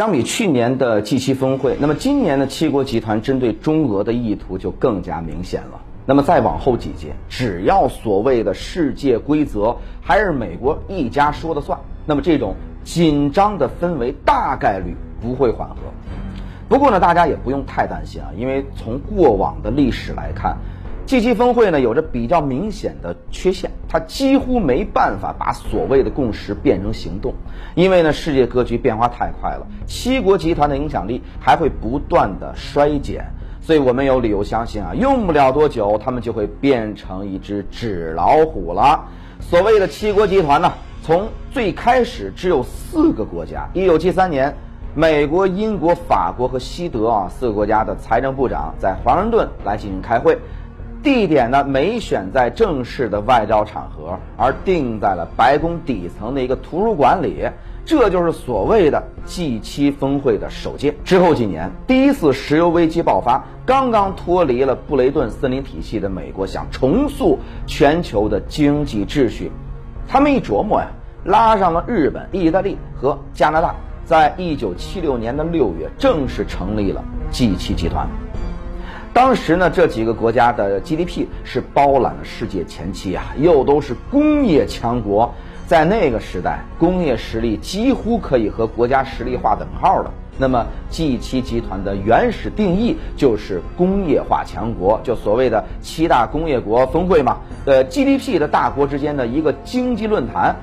[0.00, 5.82] 相比去年的 G7 峰会，那么今年的七国集团针对中俄的意图就更加明显了。
[6.06, 15.76] 那么再往后几届，只要所谓的世界规则还是美国一家说了算，那么这种紧张的氛围大概率不会缓和。
[16.66, 20.56] 不过呢，大家也不用太担心啊，因为从过往的历史来看
[21.10, 27.34] 七七峰会呢有着比较明显的缺陷，它几乎没办法把所谓的共识变成行动，
[27.74, 33.24] 因为呢世界格局变化太快了，七国集团的影响力还会不断的衰减，
[33.60, 39.08] 所以我们有理由相信啊，用不了多久，他们就会变成一只纸老虎了。
[39.40, 40.72] 所谓的七国集团呢，
[41.02, 44.54] 从最开始只有四个国家，一九七三年。
[44.92, 50.36] 美国、英国、法国和西德啊四个国家的财政部长在华盛顿来进行开会，
[51.02, 57.48] 地点呢没选在正式的外交场合，而定在了白宫底层的一个图书馆里。
[57.82, 60.94] 这就是所谓的 G7 峰会的首届。
[61.02, 69.50] 之后几年，第一次石油危机爆发，刚刚脱离了布雷顿森林体系的美国想重塑全球的经济秩序，
[70.06, 70.86] 他们一琢磨呀，
[71.24, 73.74] 拉上了日本、意大利和加拿大。
[74.04, 78.06] 在一九七六年的六月，正式成立了 G7 集团。
[79.20, 85.30] 当时呢，这几个国家的 GDP 是包揽了世界前七啊，又都是工业强国。
[85.66, 90.10] 在那个时代，工业实力几乎可以和国家实力划等号了。
[90.38, 97.36] 那么，G7 集团的原始定义就是工业化强国，就所谓的七大工业国峰会嘛。
[97.66, 100.56] 呃，GDP 的大国之间的一个经济论坛。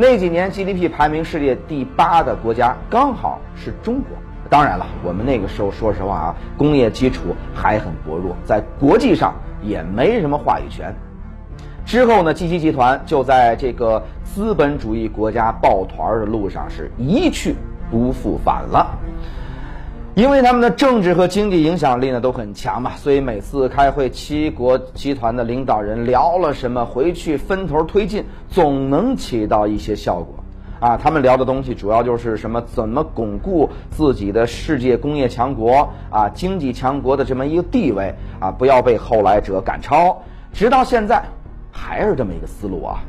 [0.00, 4.16] 那几年 GDP 排名世界第八的国家刚好是中国。
[4.48, 10.90] 当然了，我们那个时候说实话啊，工业基础还很薄弱，在国际上也没什么话语权。
[11.84, 17.54] 之后呢，G7 集团就在这个资本主义国家抱团的路上是一去
[17.90, 18.98] 不复返了。
[20.20, 30.34] 因为他们的政治和经济影响力呢都很强嘛，所以每次开会，七国集团的领导人聊了什么，回去分头推进，总能起到一些效果。
[30.78, 40.14] 啊，他们聊的东西主要就是什么，怎么巩固自己的世界工业强国啊、经济强国的这么一个地位啊，不要被后来者赶超。
[40.52, 41.24] 直到现在，
[41.72, 43.00] 还是这么一个思路啊。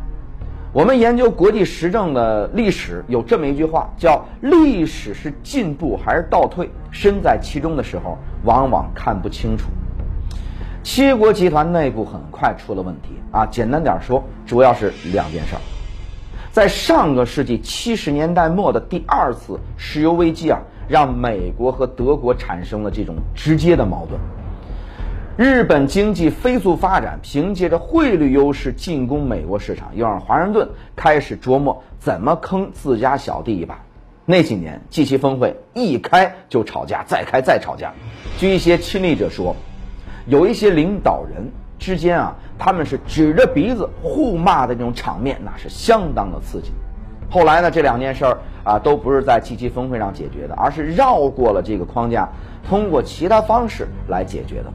[0.74, 9.66] 我们研究国际时政的历史，有这么一句话，叫“历史是进步还是倒退，身在其中的时候往往看不清楚”。
[10.82, 15.62] 七国集团内部很快出了问题啊，简单点说，主要是两件事儿。
[16.54, 20.58] 在上个世纪七十年代末的第二次石油危机啊，
[20.88, 24.18] 让美国和德国产生了这种直接的矛盾。
[25.38, 33.80] 日本经济飞速发展，凭借着汇率优势进攻美国市场，又让华盛顿开始琢磨怎么坑自家小弟一把。
[34.26, 37.94] 那几年，G7 峰会一开就吵架，再开再吵架。
[38.38, 39.56] 据一些亲历者说，
[40.28, 41.50] 有一些领导人
[41.80, 46.72] 之间啊，他们是指着鼻子互骂的那种场面，那是相当的刺激。
[47.30, 52.28] 后来呢，这两件事儿啊，都不是在 G7 峰会上解决的，而是绕过了这个框架，
[52.68, 54.72] 通过其他方式来解决的。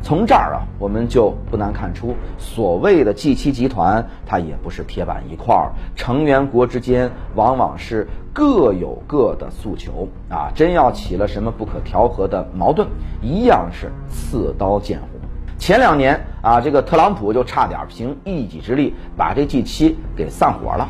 [0.00, 10.50] 从这儿啊，我们就不难看出，所谓的 G 七集团，它也不是铁板一块儿，成员国之间往往是各有各的诉求啊。
[10.54, 12.88] 真要起了什么不可调和的矛盾，
[13.20, 15.08] 一样是刺刀见红。
[15.58, 20.88] 前两年啊，这个特朗普就差点凭一己之力把这 G 七给散伙了。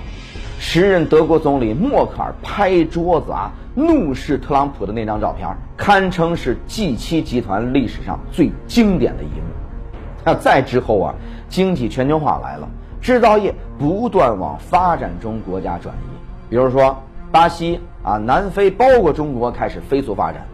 [0.61, 9.45] 时任德国总理默克尔拍桌子啊，怒视特朗普的那张照片，堪称是 G7 集团历史上最经典的一幕。
[10.25, 11.15] 那再之后啊，
[11.49, 12.69] 经济全球化来了，
[13.01, 16.11] 制造业不断往发展中国家转移，
[16.51, 17.01] 比如说
[17.31, 20.45] 巴西啊、南非，包括中国开始飞速发展，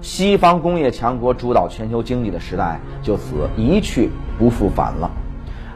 [0.00, 5.08] 西方工业强国主导全球经济的时代就此一去不复返了。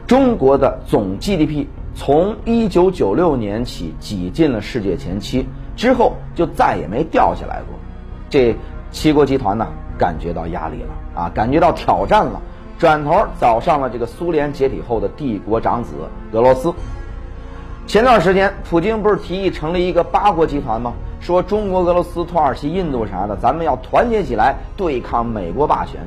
[0.05, 1.65] 中国的总 GDP。
[1.99, 7.79] 从一九九六年起挤进了世界前七，之后就再也没掉下来过。
[8.29, 8.53] 这
[8.91, 9.65] 七国集团呢，
[9.97, 12.41] 感觉到压力了啊，感觉到挑战了，
[12.77, 15.93] 转头找上了这个苏联解体后的帝国长子
[16.33, 16.73] 俄罗斯。
[17.85, 20.91] 前段时间，普京不是提议成立一个八国集团吗？
[21.21, 26.01] 说中国、俄罗斯、土耳其、印度啥的，咱们要团结起来对抗美国霸权。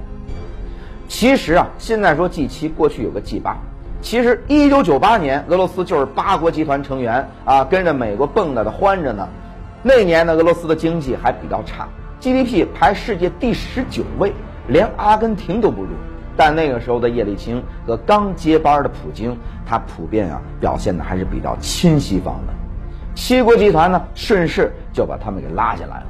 [1.09, 3.57] 其实啊，现在说 G 七，过去有个 G 八。
[4.03, 9.29] 其实，一九九八年，俄罗斯就是八国集团成员啊，跟着美国蹦跶的欢着呢。
[9.83, 11.89] 那年呢，俄罗斯的经济还比较差
[12.21, 14.31] ，GDP 排世界第十九位，
[14.69, 15.89] 连阿根廷都不如。
[16.37, 19.35] 但那个时候的叶利钦和刚接班的普京，
[19.65, 22.53] 他普遍啊表现的还是比较亲西方的。
[23.15, 26.07] 七国集团呢，顺势就把他们给拉下来了。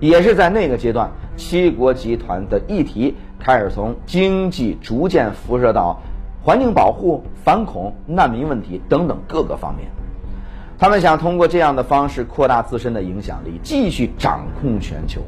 [0.00, 5.98] 也是在那个阶段，七国集团的议题开始从经济逐渐辐射到
[6.42, 9.88] 环境保护、反恐、难民问题等等各个方面。
[10.78, 15.20] 他们想通过这样的方式扩大自身的影响力，继续掌控全球。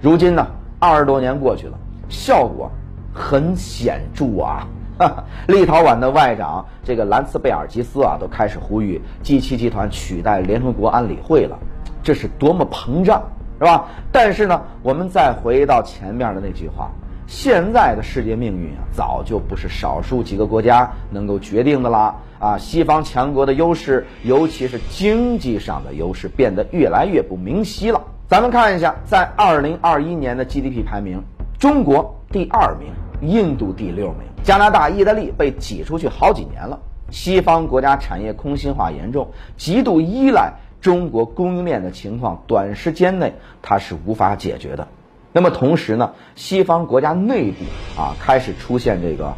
[0.00, 0.46] 如今呢，
[0.78, 1.78] 二十多年过去了，
[2.08, 2.70] 效果
[3.12, 4.66] 很显著啊！
[5.48, 11.58] 立陶宛的外长这个兰茨贝尔吉斯啊，都开始呼吁 G7 集团取代联合国安理会了，
[12.02, 13.22] 这是多么膨胀！
[13.58, 13.86] 是吧？
[14.10, 16.90] 但是呢，我们再回到前面的那句话，
[17.26, 22.14] 现在的世界命运啊，早就不是少数几个国家能够决定的啦。
[22.38, 28.02] 啊，西方强国的优势，尤其是经济上的优势，变得越来越不明晰了。
[28.26, 31.22] 咱们看一下，在二零二一年的 GDP 排名，
[31.58, 32.92] 中国第二名，
[33.22, 36.78] 印度第六名，加拿大、意大利被挤出去好几年了。
[37.10, 40.52] 西方国家产业空心化严重，极度依赖。
[40.80, 43.32] 中国供应链的情况，短时间内
[43.62, 44.86] 它是无法解决的。
[45.36, 47.64] 那么同时呢，西方国家内部
[48.00, 49.34] 啊开始出现这个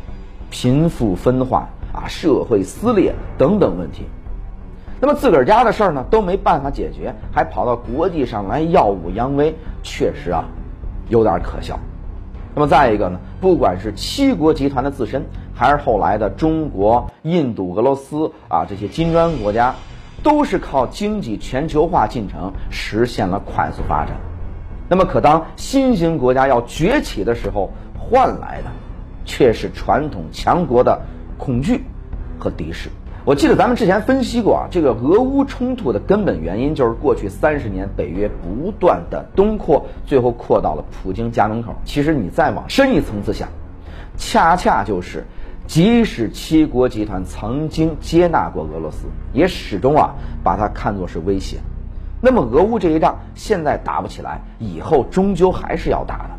[0.50, 4.04] 贫富分化啊、社会撕裂等等问题。
[5.00, 10.44] 那么自个儿家的事儿呢都没办法解决，还跑到国际上来耀武扬威，确实啊
[11.08, 11.80] 有点可笑。
[12.54, 19.74] 那么再一个呢，不管是七国集团的自身，还是后来的中国、印度、俄罗斯啊这些金砖国家。
[20.22, 24.16] 都是靠经济全球化进程实现了快速发展，
[24.88, 28.70] 那么可当新兴国家要崛起的时候，换来的
[29.24, 31.00] 却是传统强国的
[31.38, 31.82] 恐惧
[32.38, 32.88] 和敌视。
[33.24, 41.74] 我记得咱们之前分析过啊，这个俄乌冲突的根本原因就是过去三十年北约不断的东扩，最后扩到了普京家门口。
[41.84, 43.48] 其实你再往深一层次想，
[44.16, 45.24] 恰恰就是。
[45.66, 51.56] 即使七国集团曾经接纳过俄罗斯，也始终啊把它看作是威胁。
[52.26, 56.30] 那么俄乌这一仗现在打不起来，以后终究还是要打的。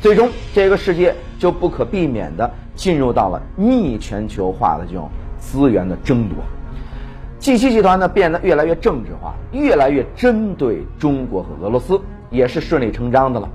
[0.00, 6.38] 最终，这个世界就不可避免的进入到了逆全球化的这种资源的争夺。
[7.40, 12.00] G7 集团呢变得越来越政治化，越来越针对中国和俄罗斯，
[12.30, 13.48] 也是顺理成章的了。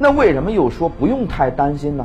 [0.00, 2.04] 那为什么又说不用太担心呢？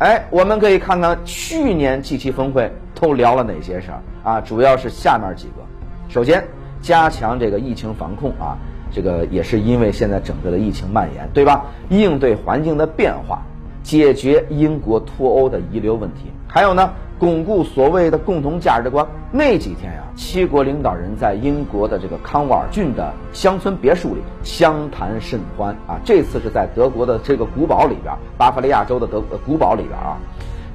[0.00, 4.40] 哎，我们可以看看去年 G7 峰会都聊了哪些事儿啊？
[4.42, 5.64] 主要是下面几个。
[6.06, 6.44] 首先，
[6.84, 8.58] 加强这个疫情防控啊，
[8.92, 11.64] 这个也是因为现在整个的疫情蔓延，对吧？
[11.88, 13.42] 应对环境的变化，
[13.82, 16.92] 解决英国脱欧的遗留问题，还有呢？
[17.16, 19.06] 巩固所谓的共同价值观。
[19.32, 25.98] 那几天呀，七国领导人在英国的这个康沃尔郡的乡村别墅里相谈甚欢啊。
[26.04, 30.18] 这次是在德国的这个古堡里边，巴伐利亚州的德古堡里边啊，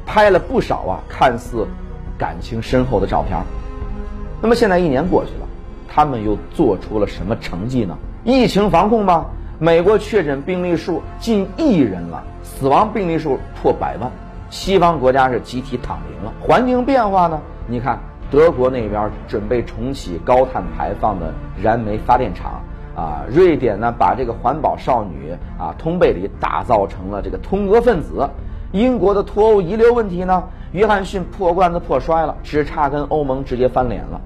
[0.07, 1.67] 拍了不少啊看似
[2.17, 3.37] 感情深厚的照片。
[4.41, 5.47] 那么现在一年过去了，
[5.89, 7.97] 他们又做出了什么成绩呢？
[8.23, 9.25] 疫情防控吗？
[9.57, 14.09] 美国确诊病例数近亿人了，死亡病例数破百万。
[14.49, 17.39] 西方国家是集体躺平了，环境变化呢？
[17.67, 17.99] 你看
[18.31, 22.61] 德国那边准备重启高碳排放的燃煤发电厂，
[22.95, 28.27] 啊，瑞典呢把这个环保少女啊通贝里打造成了这个通俄分子，
[28.71, 34.19] 英国的脱欧遗留问题呢，约翰逊破罐子破摔了，只差跟欧盟直接翻脸了。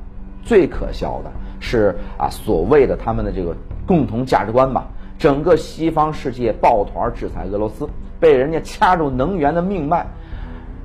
[0.46, 1.32] 最可笑的
[1.64, 3.56] 是啊，所谓的他们的这个
[3.88, 4.86] 共同价值观吧，
[5.18, 7.88] 整个西方世界抱团制裁俄罗斯。
[8.20, 10.06] 被人家掐住能源的命脉，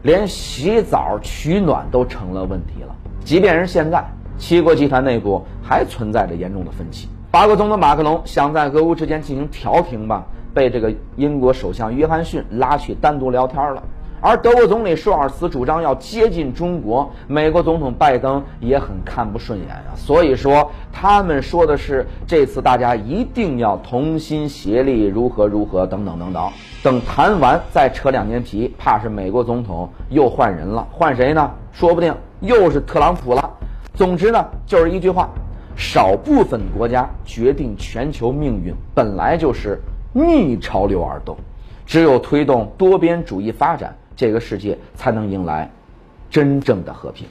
[0.02, 2.94] 连洗澡取暖都成了问题了。
[3.25, 4.04] 即便是现在，
[4.38, 7.08] 七国集团内部还存在着严重的分歧。
[7.30, 13.82] 法国总统马克龙想在俄乌之间进行调停吧，被这个英国首相约翰逊拉去单独聊天了。
[14.20, 19.94] 而德国总理舒尔茨主张要接近中国，美国总统拜登也很看不顺眼啊。
[19.94, 26.50] 所以说，他们说的是这次大家一定要同心协力，如何如何等等等等。
[26.82, 30.87] 等谈完再扯两年皮，怕是美国总统又换人了。
[30.90, 31.50] 换谁呢？
[31.72, 33.50] 说不定又是特朗普了。
[33.94, 35.28] 总之呢，就是一句话：
[35.76, 39.80] 少部分国家决定全球命运，本来就是
[40.12, 41.37] 逆潮流而动。
[41.87, 43.96] 只有推动多边主义发展。
[44.18, 45.70] 这个世界才能迎来
[46.28, 47.25] 真正的和平。